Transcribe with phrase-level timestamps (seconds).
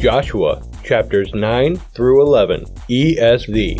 [0.00, 3.76] Joshua chapters 9 through 11 ESV.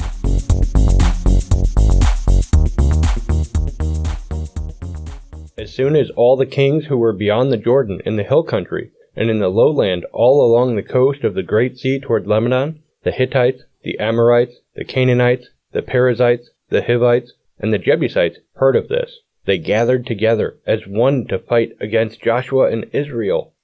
[5.57, 8.91] As soon as all the kings who were beyond the Jordan in the hill country
[9.17, 13.13] and in the lowland all along the coast of the great sea toward Lebanon, the
[13.13, 19.21] Hittites, the Amorites, the Canaanites, the Perizzites, the Hivites, and the Jebusites heard of this,
[19.47, 23.55] they gathered together as one to fight against Joshua and Israel.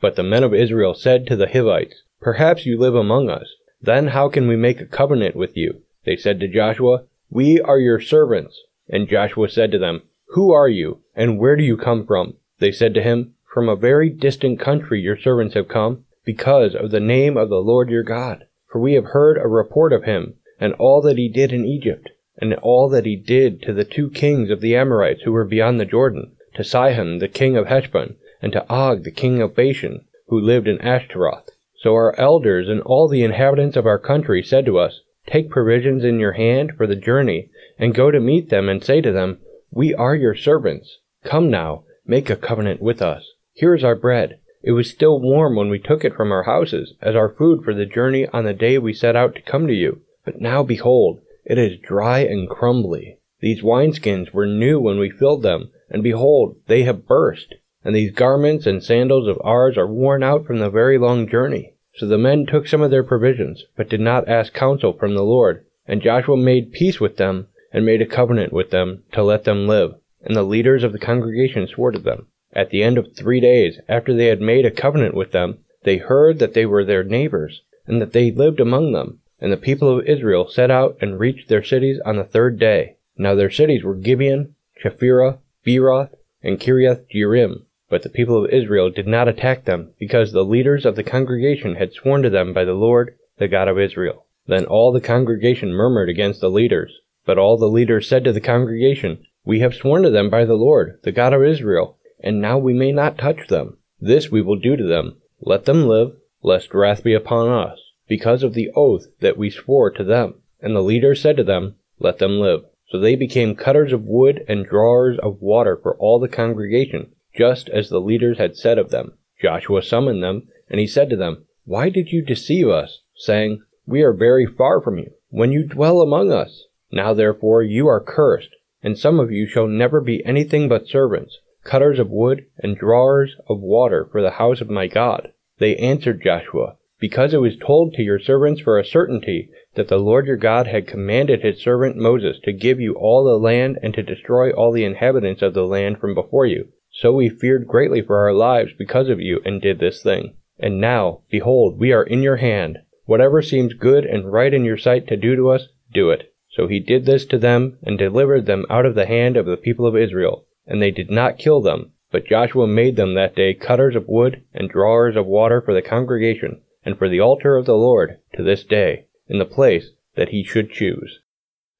[0.00, 3.56] But the men of Israel said to the Hivites, Perhaps you live among us.
[3.80, 5.82] Then how can we make a covenant with you?
[6.04, 8.62] They said to Joshua, We are your servants.
[8.88, 12.34] And Joshua said to them, Who are you, and where do you come from?
[12.58, 16.90] They said to him, From a very distant country your servants have come, because of
[16.90, 18.46] the name of the Lord your God.
[18.70, 22.10] For we have heard a report of him, and all that he did in Egypt,
[22.40, 25.80] and all that he did to the two kings of the Amorites who were beyond
[25.80, 30.04] the Jordan, to Sihon the king of Heshbon, and to Og the king of Bashan,
[30.28, 31.50] who lived in Ashtaroth.
[31.76, 36.04] So our elders and all the inhabitants of our country said to us, Take provisions
[36.04, 39.38] in your hand for the journey, and go to meet them, and say to them,
[39.70, 40.98] We are your servants.
[41.24, 43.24] Come now, make a covenant with us.
[43.54, 44.38] Here is our bread.
[44.62, 47.74] It was still warm when we took it from our houses, as our food for
[47.74, 50.02] the journey on the day we set out to come to you.
[50.24, 53.18] But now behold, it is dry and crumbly.
[53.40, 58.12] These wineskins were new when we filled them, and behold, they have burst and these
[58.12, 61.74] garments and sandals of ours are worn out from the very long journey.
[61.94, 65.22] So the men took some of their provisions, but did not ask counsel from the
[65.22, 65.64] Lord.
[65.86, 69.66] And Joshua made peace with them, and made a covenant with them, to let them
[69.66, 69.94] live.
[70.22, 72.26] And the leaders of the congregation swore to them.
[72.52, 75.96] At the end of three days, after they had made a covenant with them, they
[75.96, 79.20] heard that they were their neighbors, and that they lived among them.
[79.40, 82.96] And the people of Israel set out and reached their cities on the third day.
[83.16, 87.62] Now their cities were Gibeon, Chephirah, Beeroth, and Kiriath Jearim.
[87.90, 91.76] But the people of Israel did not attack them, because the leaders of the congregation
[91.76, 94.26] had sworn to them by the Lord, the God of Israel.
[94.46, 97.00] Then all the congregation murmured against the leaders.
[97.24, 100.54] But all the leaders said to the congregation, We have sworn to them by the
[100.54, 103.78] Lord, the God of Israel, and now we may not touch them.
[103.98, 105.16] This we will do to them.
[105.40, 106.12] Let them live,
[106.42, 110.34] lest wrath be upon us, because of the oath that we swore to them.
[110.60, 112.64] And the leaders said to them, Let them live.
[112.90, 117.68] So they became cutters of wood and drawers of water for all the congregation just
[117.68, 119.12] as the leaders had said of them.
[119.40, 124.02] Joshua summoned them, and he said to them, Why did you deceive us, saying, We
[124.02, 126.64] are very far from you, when you dwell among us?
[126.90, 131.38] Now therefore you are cursed, and some of you shall never be anything but servants,
[131.62, 135.32] cutters of wood, and drawers of water for the house of my God.
[135.58, 139.98] They answered Joshua, Because it was told to your servants for a certainty that the
[139.98, 143.94] Lord your God had commanded his servant Moses to give you all the land and
[143.94, 146.72] to destroy all the inhabitants of the land from before you.
[147.00, 150.34] So we feared greatly for our lives because of you and did this thing.
[150.58, 152.78] And now, behold, we are in your hand.
[153.04, 156.34] Whatever seems good and right in your sight to do to us, do it.
[156.50, 159.56] So he did this to them and delivered them out of the hand of the
[159.56, 160.46] people of Israel.
[160.66, 164.42] And they did not kill them, but Joshua made them that day cutters of wood
[164.52, 168.42] and drawers of water for the congregation and for the altar of the Lord to
[168.42, 171.20] this day, in the place that he should choose.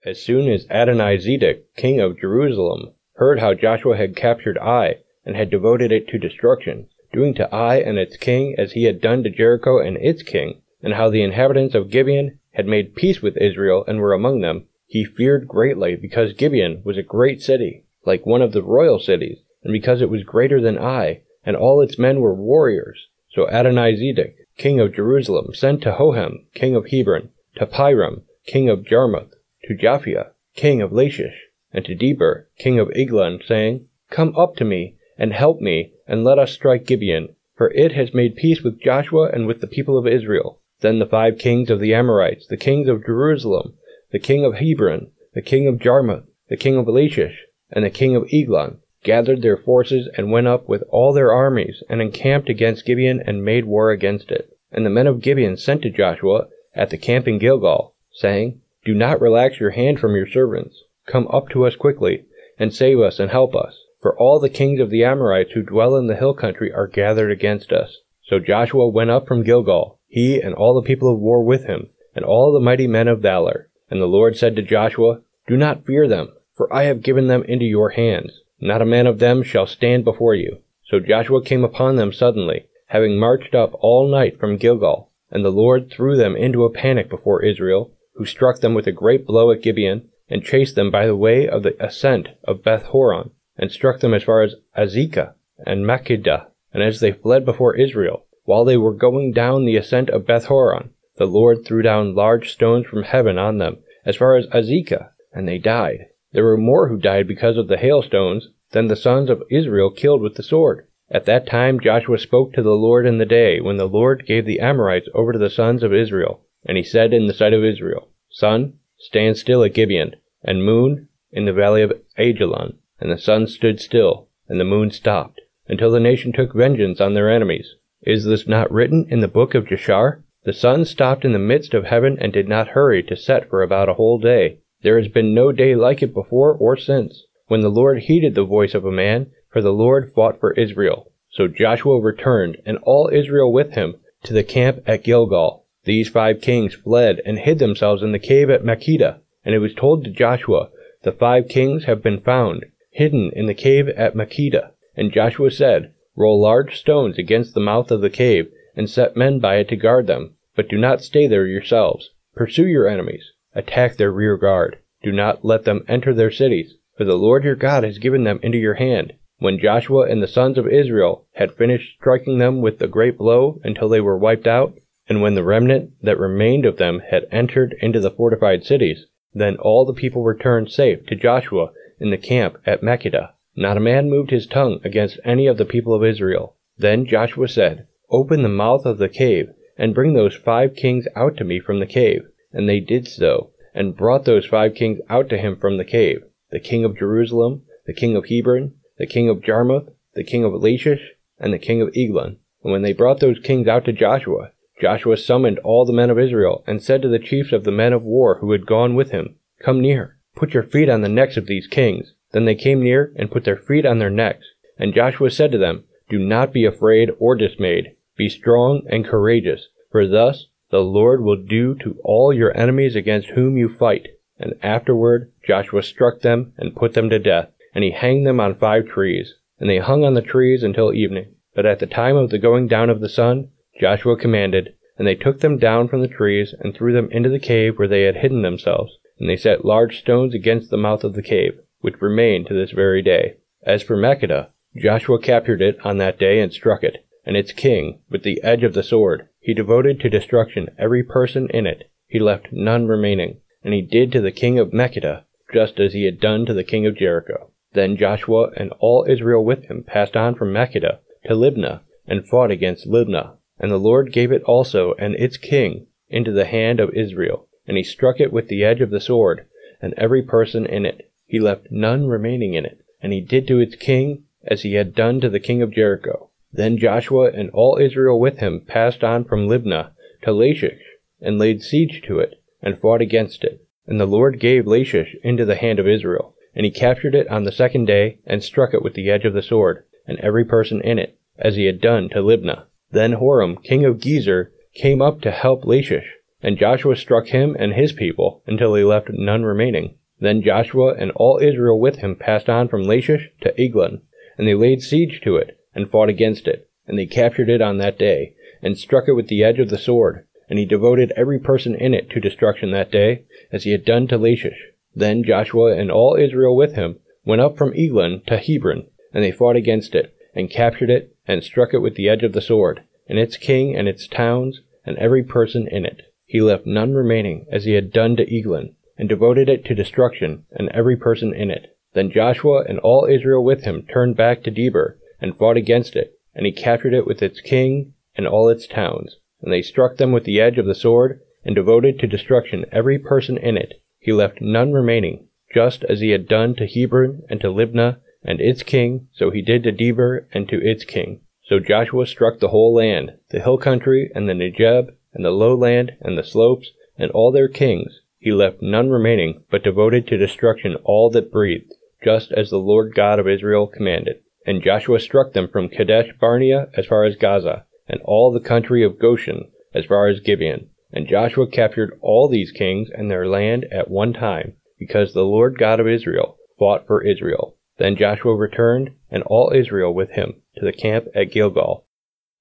[0.05, 5.50] As soon as Adoni-zedek, king of Jerusalem, heard how Joshua had captured Ai, and had
[5.50, 9.28] devoted it to destruction, doing to Ai and its king as he had done to
[9.28, 13.84] Jericho and its king, and how the inhabitants of Gibeon had made peace with Israel
[13.87, 18.41] and were among them, he feared greatly because Gibeon was a great city, like one
[18.41, 22.21] of the royal cities, and because it was greater than Ai, and all its men
[22.21, 23.09] were warriors.
[23.31, 28.86] So Adoni-zedek, king of Jerusalem, sent to Hoham, king of Hebron, to Piram, king of
[28.86, 29.34] Jarmuth,
[29.65, 34.65] to Japhia, king of Lachish, and to Debir, king of Eglon, saying, Come up to
[34.65, 38.80] me, and help me, and let us strike Gibeon, for it has made peace with
[38.80, 40.60] Joshua and with the people of Israel.
[40.80, 43.74] Then the five kings of the Amorites, the kings of Jerusalem,
[44.12, 48.15] the king of Hebron, the king of Jarmuth, the king of Lachish, and the king
[48.15, 52.86] of Eglon, gathered their forces and went up with all their armies, and encamped against
[52.86, 54.50] Gibeon and made war against it.
[54.70, 58.94] And the men of Gibeon sent to Joshua at the camp in Gilgal, saying, Do
[58.94, 60.84] not relax your hand from your servants.
[61.06, 62.24] Come up to us quickly,
[62.59, 63.82] and save us and help us.
[64.00, 67.33] For all the kings of the Amorites who dwell in the hill country are gathered
[67.33, 67.98] against us.
[68.22, 71.91] So Joshua went up from Gilgal, he and all the people of war with him,
[72.15, 73.71] and all the mighty men of valor.
[73.91, 77.42] And the Lord said to Joshua, Do not fear them, for I have given them
[77.45, 78.41] into your hands.
[78.60, 80.59] Not a man of them shall stand before you.
[80.84, 85.10] So Joshua came upon them suddenly, having marched up all night from Gilgal.
[85.30, 88.92] And the Lord threw them into a panic before Israel, who struck them with a
[88.92, 92.84] great blow at Gibeon, and chased them by the way of the ascent of Beth
[92.84, 95.34] Horon, and struck them as far as Azekah
[95.66, 96.47] and Makkedah.
[96.72, 100.47] And as they fled before Israel, while they were going down the ascent of Beth
[100.47, 105.10] Horon, the Lord threw down large stones from heaven on them, as far as Azekah,
[105.33, 106.07] and they died.
[106.33, 110.22] There were more who died because of the hailstones than the sons of Israel killed
[110.22, 110.87] with the sword.
[111.11, 114.45] At that time Joshua spoke to the Lord in the day when the Lord gave
[114.45, 116.43] the Amorites over to the sons of Israel.
[116.65, 121.09] And he said in the sight of Israel, Sun, stand still at Gibeon, and moon
[121.33, 122.77] in the valley of Aijalon.
[123.00, 127.15] And the sun stood still, and the moon stopped, until the nation took vengeance on
[127.15, 127.77] their enemies.
[128.03, 130.24] Is this not written in the book of Jashar?
[130.45, 133.62] The sun stopped in the midst of heaven and did not hurry to set for
[133.62, 134.59] about a whole day.
[134.83, 138.45] There has been no day like it before or since, when the Lord heeded the
[138.45, 141.10] voice of a man, for the Lord fought for Israel.
[141.30, 145.65] So Joshua returned, and all Israel with him, to the camp at Gilgal.
[145.84, 149.21] These five kings fled and hid themselves in the cave at Makkedah.
[149.44, 150.71] And it was told to Joshua,
[151.03, 154.71] The five kings have been found, hidden in the cave at Makkedah.
[154.97, 159.39] And Joshua said, Roll large stones against the mouth of the cave, and set men
[159.39, 160.35] by it to guard them.
[160.57, 162.11] But do not stay there yourselves.
[162.35, 163.33] Pursue your enemies.
[163.55, 164.79] Attack their rear guard.
[165.03, 168.41] Do not let them enter their cities, for the Lord your God has given them
[168.43, 169.13] into your hand.
[169.39, 173.61] When Joshua and the sons of Israel had finished striking them with the great blow
[173.63, 174.75] until they were wiped out,
[175.09, 179.57] and when the remnant that remained of them had entered into the fortified cities, then
[179.57, 183.30] all the people returned safe to Joshua in the camp at Makkedah.
[183.56, 186.54] Not a man moved his tongue against any of the people of Israel.
[186.77, 191.36] Then Joshua said, Open the mouth of the cave, and bring those five kings out
[191.36, 192.22] to me from the cave.
[192.53, 196.22] And they did so, and brought those five kings out to him from the cave
[196.50, 200.54] the king of Jerusalem, the king of Hebron, the king of Jarmuth, the king of
[200.54, 202.39] Lachish, and the king of Eglon.
[202.62, 206.18] And when they brought those kings out to Joshua, Joshua summoned all the men of
[206.18, 209.10] Israel, and said to the chiefs of the men of war who had gone with
[209.10, 212.13] him, Come near, put your feet on the necks of these kings.
[212.31, 214.47] Then they came near, and put their feet on their necks.
[214.79, 217.97] And Joshua said to them, Do not be afraid or dismayed.
[218.17, 223.31] Be strong and courageous, for thus the Lord will do to all your enemies against
[223.31, 224.09] whom you fight.
[224.39, 228.55] And afterward Joshua struck them and put them to death, and he hanged them on
[228.55, 229.35] five trees.
[229.59, 231.35] And they hung on the trees until evening.
[231.55, 233.49] But at the time of the going down of the sun,
[233.81, 237.41] Joshua commanded, and they took them down from the trees and threw them into the
[237.41, 238.97] cave where they had hidden themselves.
[239.18, 242.70] And they set large stones against the mouth of the cave, which remain to this
[242.70, 243.34] very day.
[243.62, 248.00] As for Makkedah, Joshua captured it on that day and struck it, and its king,
[248.10, 249.28] with the edge of the sword.
[249.41, 251.91] He devoted to destruction every person in it.
[252.06, 253.41] He left none remaining.
[253.62, 256.64] And he did to the king of Makkedah just as he had done to the
[256.64, 257.50] king of Jericho.
[257.73, 262.50] Then Joshua and all Israel with him passed on from Makkedah to Libnah, and fought
[262.50, 263.37] against Libnah.
[263.59, 267.76] And the Lord gave it also and its king into the hand of Israel, and
[267.76, 269.47] he struck it with the edge of the sword,
[269.80, 271.11] and every person in it.
[271.26, 272.80] He left none remaining in it.
[273.00, 276.30] And he did to its king as he had done to the king of Jericho.
[276.52, 279.90] Then Joshua and all Israel with him passed on from Libnah
[280.23, 280.82] to Lachish,
[281.20, 283.64] and laid siege to it, and fought against it.
[283.87, 287.44] And the Lord gave Lachish into the hand of Israel, and he captured it on
[287.44, 290.80] the second day, and struck it with the edge of the sword, and every person
[290.80, 292.64] in it, as he had done to Libnah.
[292.90, 297.73] Then Horam, king of Gezer, came up to help Lachish, and Joshua struck him and
[297.73, 299.97] his people until he left none remaining.
[300.21, 304.02] Then Joshua and all Israel with him passed on from Lachish to Eglon,
[304.37, 306.68] and they laid siege to it, and fought against it.
[306.87, 309.78] And they captured it on that day, and struck it with the edge of the
[309.78, 310.26] sword.
[310.49, 314.09] And he devoted every person in it to destruction that day, as he had done
[314.09, 314.59] to Lachish.
[314.95, 319.30] Then Joshua and all Israel with him went up from Eglon to Hebron, and they
[319.30, 322.83] fought against it, and captured it, and struck it with the edge of the sword,
[323.07, 326.07] and its king and its towns, and every person in it.
[326.30, 330.44] He left none remaining, as he had done to Eglon, and devoted it to destruction,
[330.52, 331.75] and every person in it.
[331.94, 336.12] Then Joshua and all Israel with him turned back to Debir, and fought against it,
[336.35, 339.16] and he captured it with its king and all its towns.
[339.40, 342.99] And they struck them with the edge of the sword, and devoted to destruction every
[342.99, 343.80] person in it.
[343.99, 348.38] He left none remaining, just as he had done to Hebron and to Libnah, and
[348.38, 351.23] its king, so he did to Debir and to its king.
[351.44, 355.96] So Joshua struck the whole land, the hill country, and the Negeb, and the lowland,
[356.00, 358.00] and the slopes, and all their kings.
[358.20, 361.72] He left none remaining, but devoted to destruction all that breathed,
[362.04, 364.20] just as the Lord God of Israel commanded.
[364.46, 368.84] And Joshua struck them from Kadesh Barnea as far as Gaza, and all the country
[368.84, 370.70] of Goshen, as far as Gibeon.
[370.92, 375.58] And Joshua captured all these kings and their land at one time, because the Lord
[375.58, 377.56] God of Israel fought for Israel.
[377.78, 381.87] Then Joshua returned, and all Israel with him, to the camp at Gilgal.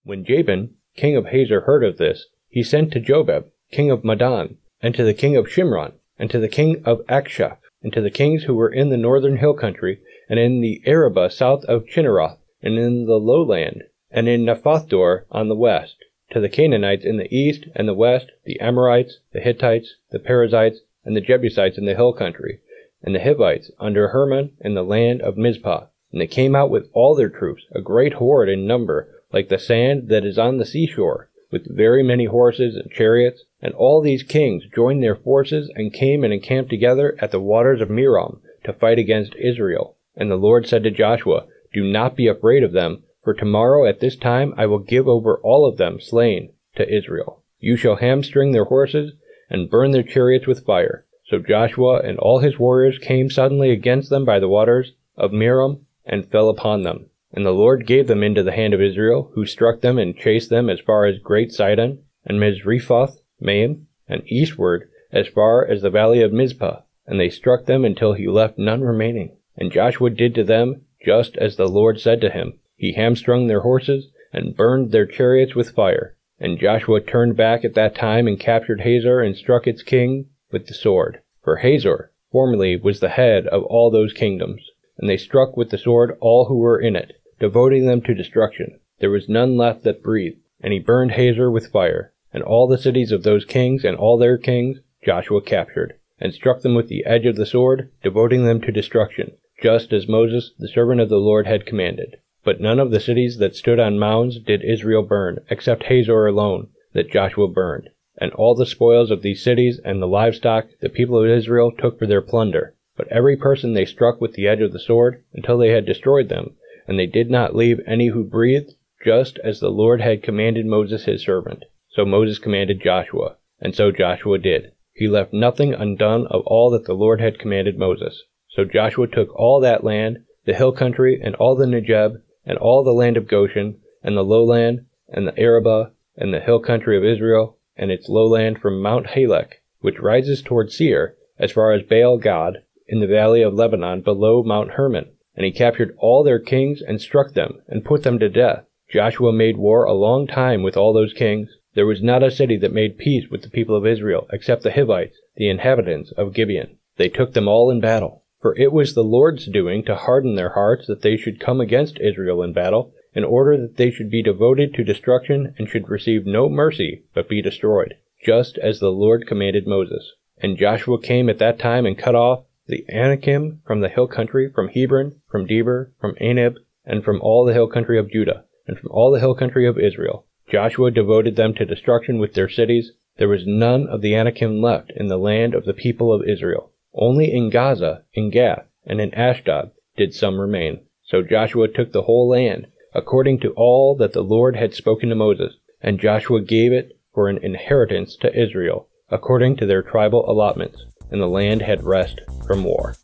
[0.04, 4.58] When Jabin, king of Hazor, heard of this, he sent to Jobab, king of Madon,
[4.82, 8.10] and to the king of Shimron, and to the king of Achshaph, and to the
[8.10, 10.00] kings who were in the northern hill country,
[10.30, 15.48] and in the Arabah south of Chinneroth, and in the lowland, and in Naphoth-dor on
[15.48, 15.98] the west,
[16.32, 20.80] to the Canaanites in the east and the west, the Amorites, the Hittites, the Perizzites,
[21.06, 22.60] and the Jebusites in the hill country,
[23.02, 25.86] and the Hivites under Hermon in the land of Mizpah.
[26.12, 29.60] And they came out with all their troops, a great horde in number, like the
[29.60, 33.44] sand that is on the seashore, with very many horses and chariots.
[33.62, 37.82] And all these kings joined their forces and came and encamped together at the waters
[37.82, 39.96] of Merom to fight against Israel.
[40.16, 44.00] And the Lord said to Joshua, Do not be afraid of them, for tomorrow at
[44.00, 47.44] this time I will give over all of them slain to Israel.
[47.60, 49.14] You shall hamstring their horses
[49.50, 51.06] and burn their chariots with fire.
[51.26, 55.86] So Joshua and all his warriors came suddenly against them by the waters of Merom
[56.06, 57.10] and fell upon them.
[57.38, 60.50] And the Lord gave them into the hand of Israel, who struck them and chased
[60.50, 65.92] them as far as Great Sidon and Misrephoth Maim, and eastward as far as the
[65.92, 66.82] valley of Mizpah.
[67.06, 69.38] And they struck them until he left none remaining.
[69.56, 72.58] And Joshua did to them just as the Lord said to him.
[72.76, 76.18] He hamstrung their horses and burned their chariots with fire.
[76.40, 80.66] And Joshua turned back at that time and captured Hazor and struck its king with
[80.66, 81.20] the sword.
[81.44, 84.72] For Hazor formerly was the head of all those kingdoms.
[84.98, 88.80] And they struck with the sword all who were in it, devoting them to destruction.
[89.00, 90.40] There was none left that breathed.
[90.60, 92.14] And he burned Hazor with fire.
[92.34, 96.62] And all the cities of those kings and all their kings Joshua captured, and struck
[96.62, 100.68] them with the edge of the sword, devoting them to destruction, just as Moses, the
[100.68, 102.18] servant of the Lord, had commanded.
[102.44, 106.70] But none of the cities that stood on mounds did Israel burn, except Hazor alone,
[106.94, 107.90] that Joshua burned.
[108.18, 112.00] And all the spoils of these cities and the livestock the people of Israel took
[112.00, 112.74] for their plunder.
[112.98, 116.28] But every person they struck with the edge of the sword, until they had destroyed
[116.28, 116.56] them,
[116.88, 121.06] and they did not leave any who breathed, just as the Lord had commanded Moses
[121.06, 121.66] his servant.
[121.90, 124.72] So Moses commanded Joshua, and so Joshua did.
[124.94, 128.24] He left nothing undone of all that the Lord had commanded Moses.
[128.50, 132.84] So Joshua took all that land, the hill country, and all the Negeb, and all
[132.84, 137.04] the land of Goshen, and the lowland, and the Arabah, and the hill country of
[137.04, 142.18] Israel, and its lowland from Mount Halak, which rises toward Seir, as far as Baal
[142.18, 145.12] Gad, in the valley of Lebanon below Mount Hermon.
[145.38, 148.66] And he captured all their kings and struck them, and put them to death.
[148.90, 151.56] Joshua made war a long time with all those kings.
[151.76, 154.72] There was not a city that made peace with the people of Israel, except the
[154.72, 156.78] Hivites, the inhabitants of Gibeon.
[156.98, 158.24] They took them all in battle.
[158.42, 162.00] For it was the Lord's doing to harden their hearts that they should come against
[162.00, 166.26] Israel in battle, in order that they should be devoted to destruction and should receive
[166.26, 170.14] no mercy, but be destroyed, just as the Lord commanded Moses.
[170.40, 174.52] And Joshua came at that time and cut off the Anakim from the hill country,
[174.54, 176.56] from Hebron, from Debir, from Anab,
[176.86, 179.80] and from all the hill country of Judah, and from all the hill country of
[179.80, 180.26] Israel.
[180.50, 182.92] Joshua devoted them to destruction with their cities.
[183.18, 186.72] There was none of the Anakim left in the land of the people of Israel.
[186.94, 190.82] Only in Gaza, in Gath, and in Ashdod did some remain.
[191.04, 195.16] So Joshua took the whole land, according to all that the Lord had spoken to
[195.16, 200.84] Moses, and Joshua gave it for an inheritance to Israel, according to their tribal allotments,
[201.12, 202.96] and the land had rest from war.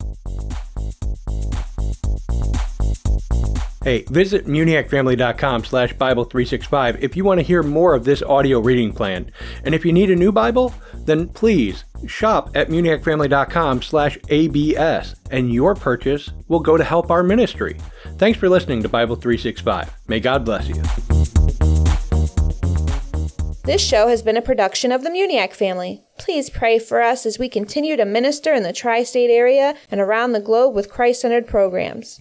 [3.84, 8.94] Hey, visit muniacfamily.com slash Bible365 if you want to hear more of this audio reading
[8.94, 9.30] plan.
[9.66, 15.54] And if you need a new Bible, then please shop at muniacfamily.com slash ABS and
[15.54, 17.78] your purchase will go to help our ministry.
[18.18, 19.94] Thanks for listening to Bible 365.
[20.08, 21.43] May God bless you.
[23.66, 26.04] This show has been a production of the Muniac family.
[26.18, 30.02] Please pray for us as we continue to minister in the tri state area and
[30.02, 32.12] around the globe with Christ centered programs.